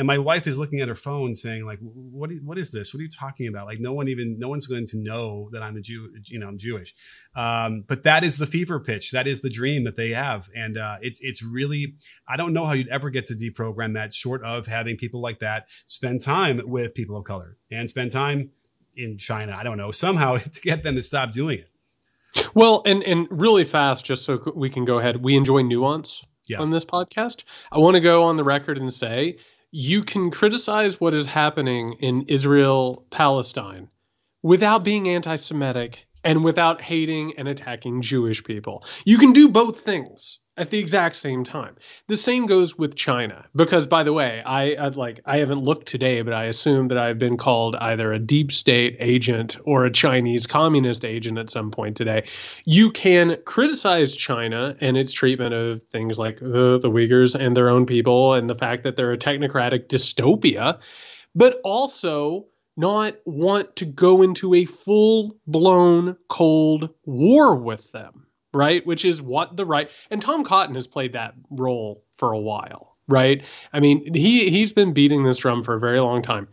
and 0.00 0.06
my 0.06 0.16
wife 0.16 0.46
is 0.46 0.58
looking 0.58 0.80
at 0.80 0.88
her 0.88 0.94
phone 0.94 1.34
saying 1.34 1.66
like 1.66 1.78
what 1.82 2.30
what 2.42 2.56
is 2.56 2.72
this? 2.72 2.94
What 2.94 3.00
are 3.00 3.02
you 3.02 3.10
talking 3.10 3.46
about? 3.46 3.66
Like 3.66 3.80
no 3.80 3.92
one 3.92 4.08
even 4.08 4.38
no 4.38 4.48
one's 4.48 4.66
going 4.66 4.86
to 4.86 4.96
know 4.96 5.50
that 5.52 5.62
i'm 5.62 5.76
a 5.76 5.82
jew 5.82 6.08
you 6.24 6.38
know 6.38 6.48
i'm 6.48 6.56
jewish. 6.56 6.94
Um, 7.36 7.84
but 7.86 8.04
that 8.04 8.24
is 8.24 8.38
the 8.38 8.46
fever 8.46 8.80
pitch. 8.80 9.10
That 9.10 9.26
is 9.26 9.42
the 9.42 9.50
dream 9.50 9.84
that 9.84 9.96
they 9.96 10.12
have. 10.12 10.48
And 10.56 10.78
uh, 10.78 10.96
it's 11.02 11.20
it's 11.20 11.42
really 11.44 11.96
i 12.26 12.38
don't 12.38 12.54
know 12.54 12.64
how 12.64 12.72
you'd 12.72 12.88
ever 12.88 13.10
get 13.10 13.26
to 13.26 13.34
deprogram 13.34 13.92
that 13.92 14.14
short 14.14 14.42
of 14.42 14.66
having 14.66 14.96
people 14.96 15.20
like 15.20 15.40
that 15.40 15.66
spend 15.84 16.22
time 16.22 16.62
with 16.64 16.94
people 16.94 17.18
of 17.18 17.26
color 17.26 17.58
and 17.70 17.86
spend 17.90 18.10
time 18.10 18.52
in 18.96 19.18
china 19.18 19.54
i 19.54 19.62
don't 19.62 19.76
know 19.76 19.90
somehow 19.90 20.36
to 20.38 20.60
get 20.62 20.82
them 20.82 20.94
to 20.94 21.02
stop 21.02 21.30
doing 21.30 21.58
it. 21.58 22.46
Well 22.54 22.80
and 22.86 23.02
and 23.02 23.28
really 23.30 23.64
fast 23.64 24.06
just 24.06 24.24
so 24.24 24.50
we 24.56 24.70
can 24.70 24.86
go 24.86 24.98
ahead 24.98 25.22
we 25.22 25.36
enjoy 25.36 25.60
nuance 25.60 26.24
yeah. 26.48 26.58
on 26.58 26.70
this 26.70 26.86
podcast. 26.86 27.44
I 27.70 27.78
want 27.78 27.96
to 27.96 28.00
go 28.00 28.22
on 28.22 28.36
the 28.36 28.44
record 28.44 28.78
and 28.78 28.92
say 28.92 29.36
you 29.70 30.02
can 30.02 30.30
criticize 30.30 31.00
what 31.00 31.14
is 31.14 31.26
happening 31.26 31.94
in 32.00 32.22
Israel 32.28 33.06
Palestine 33.10 33.88
without 34.42 34.84
being 34.84 35.08
anti 35.08 35.36
Semitic 35.36 36.06
and 36.24 36.44
without 36.44 36.80
hating 36.80 37.34
and 37.38 37.48
attacking 37.48 38.02
Jewish 38.02 38.42
people. 38.44 38.84
You 39.04 39.18
can 39.18 39.32
do 39.32 39.48
both 39.48 39.80
things. 39.80 40.38
at 40.60 40.68
the 40.68 40.78
exact 40.78 41.16
same 41.16 41.42
time. 41.42 41.74
The 42.08 42.18
same 42.18 42.44
goes 42.44 42.76
with 42.76 42.94
China 42.94 43.46
because 43.56 43.86
by 43.86 44.02
the 44.02 44.12
way, 44.12 44.42
I 44.44 44.76
I'd 44.78 44.94
like 44.94 45.20
I 45.24 45.38
haven't 45.38 45.62
looked 45.64 45.88
today, 45.88 46.20
but 46.20 46.34
I 46.34 46.44
assume 46.44 46.88
that 46.88 46.98
I've 46.98 47.18
been 47.18 47.38
called 47.38 47.76
either 47.76 48.12
a 48.12 48.18
deep 48.18 48.52
state 48.52 48.96
agent 49.00 49.56
or 49.64 49.86
a 49.86 49.90
Chinese 49.90 50.46
communist 50.46 51.02
agent 51.04 51.38
at 51.38 51.48
some 51.48 51.70
point 51.70 51.96
today. 51.96 52.24
You 52.66 52.90
can 52.90 53.38
criticize 53.46 54.14
China 54.14 54.76
and 54.80 54.98
its 54.98 55.12
treatment 55.12 55.54
of 55.54 55.80
things 55.90 56.18
like 56.18 56.40
the, 56.40 56.78
the 56.78 56.90
Uyghurs 56.90 57.34
and 57.34 57.56
their 57.56 57.70
own 57.70 57.86
people 57.86 58.34
and 58.34 58.50
the 58.50 58.54
fact 58.54 58.82
that 58.82 58.96
they're 58.96 59.12
a 59.12 59.18
technocratic 59.18 59.86
dystopia, 59.86 60.78
but 61.34 61.58
also 61.64 62.46
not 62.76 63.14
want 63.24 63.76
to 63.76 63.84
go 63.84 64.22
into 64.22 64.54
a 64.54 64.64
full 64.64 65.36
blown 65.46 66.16
cold 66.28 66.90
war 67.04 67.56
with 67.56 67.90
them 67.92 68.26
right? 68.52 68.84
Which 68.86 69.04
is 69.04 69.22
what 69.22 69.56
the 69.56 69.66
right 69.66 69.90
and 70.10 70.20
Tom 70.20 70.44
Cotton 70.44 70.74
has 70.74 70.86
played 70.86 71.12
that 71.12 71.34
role 71.50 72.04
for 72.16 72.32
a 72.32 72.38
while, 72.38 72.96
right? 73.08 73.44
I 73.72 73.80
mean, 73.80 74.14
he 74.14 74.50
he's 74.50 74.72
been 74.72 74.92
beating 74.92 75.24
this 75.24 75.38
drum 75.38 75.62
for 75.62 75.74
a 75.74 75.80
very 75.80 76.00
long 76.00 76.22
time. 76.22 76.48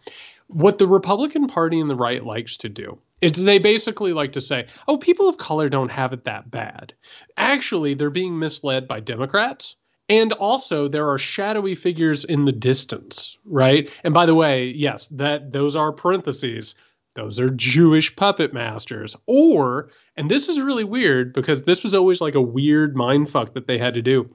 What 0.48 0.78
the 0.78 0.88
Republican 0.88 1.48
Party 1.48 1.80
and 1.80 1.90
the 1.90 1.96
right 1.96 2.26
likes 2.26 2.58
to 2.58 2.70
do 2.70 3.00
is 3.20 3.34
they 3.34 3.60
basically 3.60 4.14
like 4.14 4.34
to 4.34 4.42
say, 4.42 4.68
"Oh, 4.88 4.98
people 4.98 5.28
of 5.28 5.38
color 5.38 5.70
don't 5.70 5.92
have 5.92 6.14
it 6.14 6.26
that 6.26 6.50
bad." 6.50 6.94
Actually, 7.36 7.96
they're 7.96 8.10
being 8.10 8.40
misled 8.40 8.88
by 8.88 9.00
Democrats. 9.00 9.76
And 10.10 10.32
also 10.34 10.88
there 10.88 11.10
are 11.10 11.18
shadowy 11.18 11.76
figures 11.76 12.24
in 12.24 12.46
the 12.46 12.52
distance, 12.52 13.38
right? 13.46 13.92
And 14.04 14.14
by 14.14 14.26
the 14.26 14.36
way, 14.36 14.68
yes, 14.68 15.08
that 15.08 15.52
those 15.52 15.76
are 15.76 15.92
parentheses 15.92 16.76
those 17.18 17.40
are 17.40 17.50
Jewish 17.50 18.16
puppet 18.16 18.54
masters. 18.54 19.16
Or, 19.26 19.90
and 20.16 20.30
this 20.30 20.50
is 20.50 20.62
really 20.62 20.84
weird 20.84 21.34
because 21.34 21.64
this 21.64 21.84
was 21.84 21.96
always 21.96 22.22
like 22.22 22.36
a 22.36 22.42
weird 22.42 22.96
mind 22.96 23.28
fuck 23.28 23.56
that 23.56 23.66
they 23.66 23.80
had 23.80 23.96
to 23.96 24.04
do. 24.04 24.30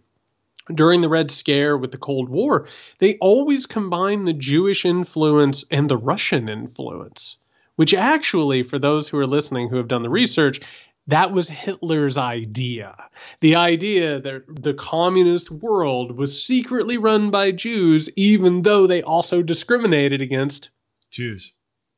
During 0.74 1.00
the 1.00 1.08
Red 1.08 1.30
Scare 1.30 1.78
with 1.78 1.92
the 1.92 1.96
Cold 1.96 2.28
War, 2.28 2.66
they 2.98 3.18
always 3.18 3.66
combine 3.66 4.24
the 4.24 4.32
Jewish 4.32 4.84
influence 4.84 5.64
and 5.70 5.88
the 5.88 5.96
Russian 5.96 6.48
influence, 6.48 7.36
which 7.76 7.94
actually, 7.94 8.64
for 8.64 8.80
those 8.80 9.06
who 9.06 9.18
are 9.18 9.28
listening 9.28 9.68
who 9.68 9.76
have 9.76 9.88
done 9.88 10.02
the 10.02 10.10
research, 10.10 10.60
that 11.08 11.32
was 11.32 11.48
Hitler's 11.48 12.16
idea. 12.16 12.96
The 13.40 13.56
idea 13.56 14.20
that 14.20 14.44
the 14.48 14.74
communist 14.74 15.50
world 15.50 16.16
was 16.16 16.44
secretly 16.44 16.96
run 16.96 17.30
by 17.30 17.50
Jews, 17.50 18.08
even 18.16 18.62
though 18.62 18.86
they 18.86 19.02
also 19.02 19.42
discriminated 19.42 20.20
against 20.20 20.70
Jews. 21.10 21.54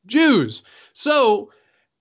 Jews. 0.07 0.63
So, 0.95 1.51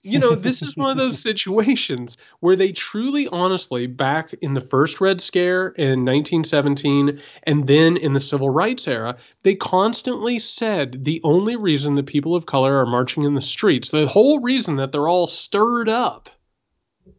you 0.01 0.17
know, 0.17 0.36
this 0.36 0.62
is 0.62 0.77
one 0.77 0.91
of 0.91 0.98
those 0.98 1.19
situations 1.22 2.15
where 2.39 2.55
they 2.55 2.72
truly, 2.72 3.27
honestly, 3.27 3.86
back 3.86 4.33
in 4.41 4.53
the 4.53 4.62
first 4.62 5.01
Red 5.01 5.19
Scare 5.19 5.69
in 5.69 6.05
1917 6.05 7.19
and 7.43 7.67
then 7.67 7.98
in 7.98 8.13
the 8.13 8.19
Civil 8.22 8.50
Rights 8.50 8.88
era, 8.88 9.17
they 9.43 9.55
constantly 9.55 10.39
said 10.39 11.03
the 11.03 11.19
only 11.25 11.57
reason 11.57 11.95
the 11.95 12.03
people 12.03 12.33
of 12.33 12.45
color 12.45 12.77
are 12.77 12.86
marching 12.86 13.24
in 13.24 13.36
the 13.36 13.41
streets, 13.41 13.89
the 13.89 14.07
whole 14.07 14.39
reason 14.39 14.77
that 14.77 14.93
they're 14.93 15.10
all 15.10 15.27
stirred 15.27 15.89
up 15.89 16.29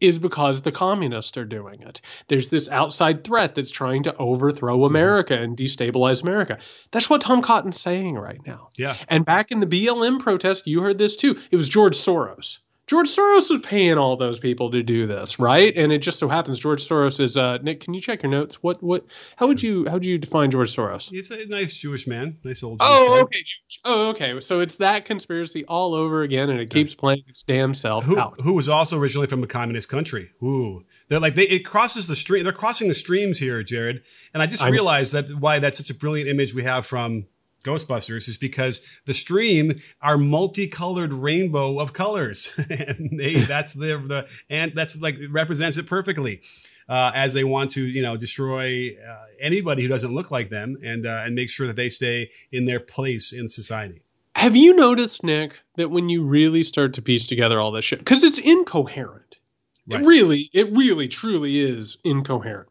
is 0.01 0.19
because 0.19 0.63
the 0.63 0.73
communists 0.73 1.37
are 1.37 1.45
doing 1.45 1.83
it. 1.83 2.01
There's 2.29 2.49
this 2.49 2.69
outside 2.69 3.25
threat 3.25 3.55
that's 3.55 3.71
trying 3.71 4.05
to 4.05 4.17
overthrow 4.17 4.77
mm-hmm. 4.77 4.87
America 4.87 5.35
and 5.35 5.57
destabilize 5.57 6.23
America. 6.23 6.59
That's 6.91 7.09
what 7.09 7.21
Tom 7.21 7.43
Cotton's 7.43 7.81
saying 7.81 8.15
right 8.15 8.41
now. 8.47 8.69
Yeah. 8.77 8.97
And 9.09 9.25
back 9.25 9.51
in 9.51 9.61
the 9.61 9.67
BLM 9.67 10.21
protest, 10.21 10.67
you 10.67 10.81
heard 10.81 10.99
this 10.99 11.17
too. 11.17 11.39
It 11.51 11.57
was 11.57 11.69
George 11.69 11.97
Soros 11.97 12.59
George 12.87 13.09
Soros 13.09 13.49
was 13.49 13.61
paying 13.63 13.97
all 13.97 14.17
those 14.17 14.39
people 14.39 14.71
to 14.71 14.83
do 14.83 15.07
this, 15.07 15.39
right? 15.39 15.75
And 15.75 15.91
it 15.91 16.01
just 16.01 16.19
so 16.19 16.29
happens 16.29 16.59
George 16.59 16.87
Soros 16.87 17.19
is 17.19 17.37
uh, 17.37 17.57
Nick. 17.63 17.81
Can 17.81 17.95
you 17.95 18.01
check 18.01 18.23
your 18.23 18.31
notes? 18.31 18.63
What 18.63 18.83
what? 18.83 19.07
How 19.37 19.47
would 19.47 19.63
you 19.63 19.87
how 19.87 19.95
would 19.95 20.05
you 20.05 20.19
define 20.19 20.51
George 20.51 20.75
Soros? 20.75 21.09
He's 21.09 21.31
a 21.31 21.47
nice 21.47 21.73
Jewish 21.73 22.07
man, 22.07 22.39
nice 22.45 22.63
old. 22.63 22.81
Jewish 22.81 22.91
oh, 22.91 23.15
man. 23.15 23.23
okay. 23.25 23.37
Oh, 23.85 24.09
okay. 24.11 24.41
So 24.41 24.61
it's 24.61 24.77
that 24.77 25.07
conspiracy 25.07 25.65
all 25.65 25.95
over 25.95 26.23
again, 26.23 26.51
and 26.51 26.61
it 26.61 26.69
keeps 26.69 26.93
yeah. 26.93 27.01
playing 27.01 27.23
its 27.27 27.43
damn 27.43 27.73
self 27.73 28.05
who, 28.05 28.19
out. 28.19 28.39
Who 28.43 28.53
was 28.53 28.69
also 28.69 28.99
originally 28.99 29.29
from 29.29 29.43
a 29.43 29.47
communist 29.47 29.89
country? 29.89 30.31
Ooh, 30.43 30.85
they're 31.09 31.21
like 31.21 31.37
they 31.37 31.45
it 31.45 31.65
crosses 31.65 32.07
the 32.07 32.17
stream. 32.17 32.45
They're 32.45 32.53
crossing 32.53 32.89
the 32.89 32.95
streams 32.95 33.39
here, 33.39 33.63
Jared. 33.63 34.03
And 34.35 34.43
I 34.43 34.47
just 34.47 34.63
I'm, 34.63 34.73
realized 34.73 35.15
that 35.15 35.35
why 35.41 35.59
that's 35.59 35.79
such 35.79 35.89
a 35.89 35.95
brilliant 35.95 36.29
image 36.29 36.55
we 36.55 36.65
have 36.65 36.85
from 36.85 37.29
Ghostbusters 37.65 38.29
is 38.29 38.37
because 38.37 39.01
the 39.07 39.15
stream 39.15 39.73
are 40.01 40.19
multicolored 40.19 41.13
rainbow 41.13 41.79
of 41.79 41.93
colors, 41.93 42.53
and 42.71 43.19
they 43.19 43.35
that's 43.35 43.73
the 43.73 43.99
the 43.99 44.29
and 44.49 44.73
that's 44.75 44.97
like 45.01 45.17
represents 45.31 45.79
it 45.79 45.87
perfectly. 45.87 46.43
Uh, 46.87 47.11
as 47.15 47.33
they 47.33 47.45
want 47.45 47.71
to, 47.71 47.81
you 47.81 48.03
know, 48.03 48.15
destroy 48.15 48.91
uh, 49.09 49.25
anybody 49.41 49.83
who 49.83 49.89
doesn't 49.89 50.15
look 50.15 50.31
like 50.31 50.51
them, 50.51 50.77
and 50.85 51.07
uh, 51.07 51.23
and 51.25 51.35
make 51.35 51.49
sure 51.49 51.67
that 51.67 51.77
they 51.77 51.89
stay 51.89 52.31
in 52.53 52.67
their 52.67 52.79
place 52.79 53.33
in 53.33 53.49
society. 53.49 54.03
Have 54.37 54.55
you 54.55 54.75
noticed, 54.75 55.25
Nick, 55.25 55.55
that 55.77 55.91
when 55.91 56.09
you 56.11 56.25
really 56.25 56.63
start 56.63 56.93
to 56.95 57.03
piece 57.03 57.27
together 57.27 57.61
all 57.61 57.71
this 57.71 57.87
shit, 57.87 58.01
because 58.01 58.25
it's 58.25 58.39
incoherent, 58.39 59.39
right. 59.87 60.03
it 60.03 60.07
really, 60.07 60.51
it 60.53 60.71
really, 60.73 61.09
truly 61.09 61.61
is 61.61 61.97
incoherent. 62.05 62.69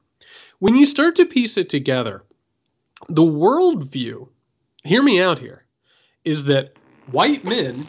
When 0.59 0.75
you 0.75 0.85
start 0.85 1.15
to 1.15 1.25
piece 1.25 1.57
it 1.57 1.69
together, 1.69 2.23
the 3.09 3.23
worldview 3.23 4.27
hear 4.83 5.01
me 5.01 5.21
out 5.21 5.39
here, 5.39 5.65
is 6.23 6.45
that 6.45 6.73
white 7.11 7.43
men 7.43 7.87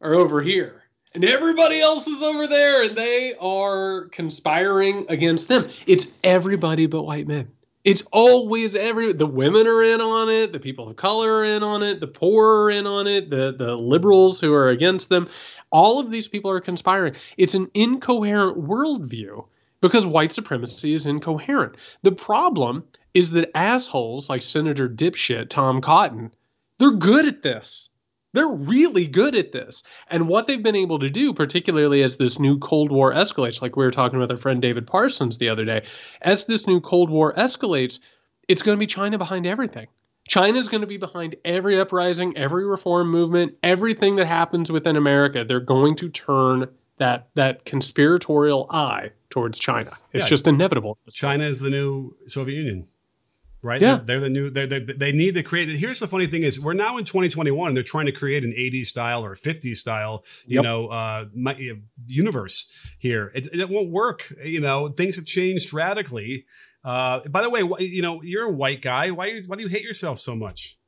are 0.00 0.14
over 0.14 0.42
here 0.42 0.82
and 1.14 1.24
everybody 1.24 1.80
else 1.80 2.06
is 2.06 2.22
over 2.22 2.46
there 2.46 2.84
and 2.84 2.96
they 2.96 3.34
are 3.38 4.08
conspiring 4.08 5.06
against 5.08 5.48
them. 5.48 5.68
It's 5.86 6.06
everybody 6.24 6.86
but 6.86 7.02
white 7.02 7.26
men. 7.26 7.50
It's 7.84 8.02
always 8.12 8.76
every 8.76 9.12
the 9.12 9.26
women 9.26 9.66
are 9.66 9.82
in 9.82 10.00
on 10.00 10.28
it, 10.28 10.52
the 10.52 10.60
people 10.60 10.88
of 10.88 10.96
color 10.96 11.32
are 11.32 11.44
in 11.44 11.64
on 11.64 11.82
it, 11.82 11.98
the 11.98 12.06
poor 12.06 12.64
are 12.64 12.70
in 12.70 12.86
on 12.86 13.08
it, 13.08 13.28
the 13.28 13.52
the 13.52 13.76
liberals 13.76 14.40
who 14.40 14.54
are 14.54 14.68
against 14.68 15.08
them. 15.08 15.28
All 15.70 15.98
of 15.98 16.10
these 16.10 16.28
people 16.28 16.50
are 16.50 16.60
conspiring. 16.60 17.16
It's 17.36 17.54
an 17.54 17.68
incoherent 17.74 18.56
worldview 18.56 19.46
because 19.80 20.06
white 20.06 20.32
supremacy 20.32 20.94
is 20.94 21.06
incoherent. 21.06 21.76
The 22.02 22.12
problem 22.12 22.84
is 23.14 23.30
that 23.32 23.50
assholes 23.54 24.28
like 24.28 24.42
Senator 24.42 24.88
Dipshit 24.88 25.48
Tom 25.48 25.80
Cotton, 25.80 26.32
they're 26.78 26.92
good 26.92 27.26
at 27.26 27.42
this. 27.42 27.88
They're 28.32 28.48
really 28.48 29.06
good 29.06 29.34
at 29.34 29.52
this. 29.52 29.82
And 30.08 30.26
what 30.26 30.46
they've 30.46 30.62
been 30.62 30.76
able 30.76 30.98
to 31.00 31.10
do, 31.10 31.34
particularly 31.34 32.02
as 32.02 32.16
this 32.16 32.38
new 32.38 32.58
Cold 32.58 32.90
War 32.90 33.12
escalates, 33.12 33.60
like 33.60 33.76
we 33.76 33.84
were 33.84 33.90
talking 33.90 34.18
with 34.18 34.30
our 34.30 34.38
friend 34.38 34.62
David 34.62 34.86
Parsons 34.86 35.36
the 35.36 35.50
other 35.50 35.66
day, 35.66 35.84
as 36.22 36.44
this 36.44 36.66
new 36.66 36.80
Cold 36.80 37.10
War 37.10 37.34
escalates, 37.34 37.98
it's 38.48 38.62
going 38.62 38.76
to 38.76 38.80
be 38.80 38.86
China 38.86 39.18
behind 39.18 39.46
everything. 39.46 39.86
China 40.26 40.58
is 40.58 40.68
going 40.68 40.80
to 40.80 40.86
be 40.86 40.96
behind 40.96 41.36
every 41.44 41.78
uprising, 41.78 42.36
every 42.36 42.64
reform 42.64 43.10
movement, 43.10 43.54
everything 43.62 44.16
that 44.16 44.26
happens 44.26 44.70
within 44.72 44.96
America. 44.96 45.44
They're 45.44 45.60
going 45.60 45.96
to 45.96 46.08
turn 46.08 46.68
that 46.98 47.28
that 47.34 47.64
conspiratorial 47.64 48.66
eye 48.70 49.10
towards 49.30 49.58
China. 49.58 49.96
It's 50.12 50.24
yeah, 50.24 50.28
just 50.28 50.46
inevitable. 50.46 50.96
China 51.10 51.44
is 51.44 51.60
the 51.60 51.70
new 51.70 52.14
Soviet 52.28 52.56
Union 52.56 52.86
right? 53.62 53.80
Yeah. 53.80 53.96
They're, 53.96 54.04
they're 54.04 54.20
the 54.20 54.30
new, 54.30 54.50
they're, 54.50 54.66
they're, 54.66 54.80
they 54.80 55.12
need 55.12 55.34
to 55.34 55.42
create. 55.42 55.68
Here's 55.68 56.00
the 56.00 56.06
funny 56.06 56.26
thing 56.26 56.42
is 56.42 56.60
we're 56.60 56.72
now 56.72 56.98
in 56.98 57.04
2021 57.04 57.68
and 57.68 57.76
they're 57.76 57.84
trying 57.84 58.06
to 58.06 58.12
create 58.12 58.44
an 58.44 58.52
80s 58.52 58.86
style 58.86 59.24
or 59.24 59.34
50s 59.34 59.76
style, 59.76 60.24
you 60.46 60.56
yep. 60.56 60.64
know, 60.64 60.88
uh, 60.88 61.26
universe 62.06 62.72
here. 62.98 63.30
It, 63.34 63.48
it 63.52 63.68
won't 63.68 63.90
work. 63.90 64.32
You 64.44 64.60
know, 64.60 64.88
things 64.88 65.16
have 65.16 65.24
changed 65.24 65.72
radically. 65.72 66.46
Uh, 66.84 67.20
by 67.28 67.42
the 67.42 67.50
way, 67.50 67.62
you 67.78 68.02
know, 68.02 68.22
you're 68.22 68.46
a 68.46 68.52
white 68.52 68.82
guy. 68.82 69.10
Why, 69.10 69.40
why 69.46 69.56
do 69.56 69.62
you 69.62 69.68
hate 69.68 69.84
yourself 69.84 70.18
so 70.18 70.34
much? 70.34 70.78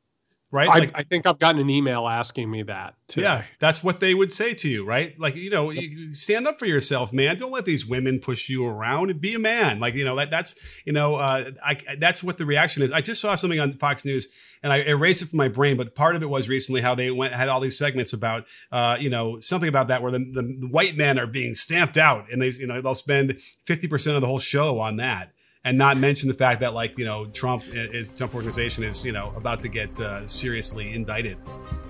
Right? 0.54 0.68
I, 0.68 0.78
like, 0.78 0.92
I, 0.94 1.02
think 1.02 1.26
I've 1.26 1.40
gotten 1.40 1.60
an 1.60 1.68
email 1.68 2.06
asking 2.06 2.48
me 2.48 2.62
that. 2.62 2.94
Today. 3.08 3.22
Yeah, 3.22 3.44
that's 3.58 3.82
what 3.82 3.98
they 3.98 4.14
would 4.14 4.32
say 4.32 4.54
to 4.54 4.68
you, 4.68 4.86
right? 4.86 5.18
Like, 5.18 5.34
you 5.34 5.50
know, 5.50 5.70
you 5.70 6.14
stand 6.14 6.46
up 6.46 6.60
for 6.60 6.66
yourself, 6.66 7.12
man. 7.12 7.36
Don't 7.36 7.50
let 7.50 7.64
these 7.64 7.84
women 7.84 8.20
push 8.20 8.48
you 8.48 8.64
around. 8.64 9.20
Be 9.20 9.34
a 9.34 9.38
man. 9.40 9.80
Like, 9.80 9.94
you 9.94 10.04
know, 10.04 10.14
that 10.14 10.30
that's 10.30 10.54
you 10.86 10.92
know, 10.92 11.16
uh, 11.16 11.50
I 11.62 11.96
that's 11.98 12.22
what 12.22 12.38
the 12.38 12.46
reaction 12.46 12.84
is. 12.84 12.92
I 12.92 13.00
just 13.00 13.20
saw 13.20 13.34
something 13.34 13.58
on 13.58 13.72
Fox 13.72 14.04
News 14.04 14.28
and 14.62 14.72
I 14.72 14.78
erased 14.78 15.22
it 15.22 15.26
from 15.26 15.38
my 15.38 15.48
brain, 15.48 15.76
but 15.76 15.96
part 15.96 16.14
of 16.14 16.22
it 16.22 16.30
was 16.30 16.48
recently 16.48 16.80
how 16.80 16.94
they 16.94 17.10
went 17.10 17.34
had 17.34 17.48
all 17.48 17.60
these 17.60 17.76
segments 17.76 18.12
about, 18.12 18.46
uh, 18.70 18.96
you 18.98 19.10
know, 19.10 19.40
something 19.40 19.68
about 19.68 19.88
that 19.88 20.02
where 20.02 20.12
the, 20.12 20.20
the 20.20 20.68
white 20.70 20.96
men 20.96 21.18
are 21.18 21.26
being 21.26 21.54
stamped 21.54 21.98
out, 21.98 22.32
and 22.32 22.40
they, 22.40 22.50
you 22.50 22.68
know, 22.68 22.80
they'll 22.80 22.94
spend 22.94 23.40
fifty 23.66 23.88
percent 23.88 24.14
of 24.14 24.22
the 24.22 24.28
whole 24.28 24.38
show 24.38 24.78
on 24.78 24.96
that 24.98 25.32
and 25.64 25.78
not 25.78 25.96
mention 25.96 26.28
the 26.28 26.34
fact 26.34 26.60
that 26.60 26.74
like 26.74 26.98
you 26.98 27.04
know 27.04 27.26
Trump 27.26 27.64
is 27.72 28.14
Trump 28.14 28.34
organization 28.34 28.84
is 28.84 29.04
you 29.04 29.12
know 29.12 29.32
about 29.36 29.60
to 29.60 29.68
get 29.68 29.98
uh, 30.00 30.26
seriously 30.26 30.94
indicted. 30.94 31.38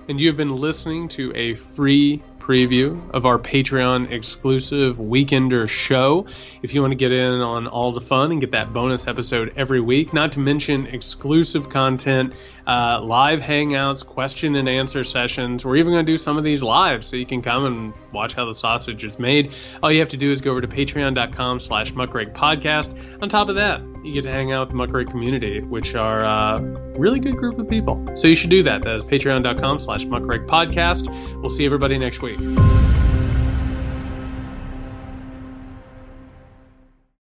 And 0.07 0.19
you 0.19 0.27
have 0.27 0.37
been 0.37 0.55
listening 0.55 1.07
to 1.09 1.31
a 1.35 1.55
free 1.55 2.21
preview 2.45 3.09
of 3.11 3.25
our 3.25 3.39
Patreon 3.39 4.11
exclusive 4.11 4.97
Weekender 4.97 5.67
show. 5.67 6.27
If 6.61 6.73
you 6.73 6.81
want 6.81 6.91
to 6.91 6.95
get 6.95 7.11
in 7.11 7.41
on 7.41 7.65
all 7.65 7.91
the 7.91 8.01
fun 8.01 8.31
and 8.31 8.39
get 8.39 8.51
that 8.51 8.71
bonus 8.71 9.07
episode 9.07 9.53
every 9.55 9.81
week, 9.81 10.13
not 10.13 10.33
to 10.33 10.39
mention 10.39 10.85
exclusive 10.87 11.69
content, 11.69 12.33
uh, 12.67 13.01
live 13.03 13.39
hangouts, 13.39 14.05
question 14.05 14.55
and 14.55 14.69
answer 14.69 15.03
sessions. 15.03 15.65
We're 15.65 15.77
even 15.77 15.93
going 15.93 16.05
to 16.05 16.11
do 16.11 16.17
some 16.17 16.37
of 16.37 16.43
these 16.43 16.61
live 16.61 17.03
so 17.03 17.15
you 17.15 17.25
can 17.25 17.41
come 17.41 17.65
and 17.65 17.93
watch 18.11 18.33
how 18.33 18.45
the 18.45 18.53
sausage 18.53 19.03
is 19.03 19.17
made. 19.17 19.53
All 19.81 19.91
you 19.91 19.99
have 19.99 20.09
to 20.09 20.17
do 20.17 20.31
is 20.31 20.41
go 20.41 20.51
over 20.51 20.61
to 20.61 20.67
patreon.com 20.67 21.59
slash 21.59 21.93
muckrake 21.93 22.33
podcast. 22.33 23.21
On 23.21 23.29
top 23.29 23.49
of 23.49 23.55
that, 23.55 23.81
you 24.03 24.13
get 24.13 24.23
to 24.23 24.31
hang 24.31 24.51
out 24.51 24.67
with 24.67 24.77
the 24.77 24.85
muckrake 24.85 25.09
community, 25.09 25.61
which 25.61 25.95
are 25.95 26.23
a 26.23 26.61
really 26.97 27.19
good 27.19 27.37
group 27.37 27.57
of 27.57 27.67
people. 27.67 28.05
So 28.15 28.27
you 28.27 28.35
should 28.35 28.51
do 28.51 28.63
that. 28.63 28.83
That 28.83 28.95
is 28.95 29.03
patreon.com 29.03 29.79
slash 29.79 30.05
muckrake 30.05 30.47
podcast. 30.47 31.07
We'll 31.41 31.51
see 31.51 31.65
everybody 31.65 31.97
next 31.97 32.21
week. 32.21 32.34
Bye. 32.37 33.04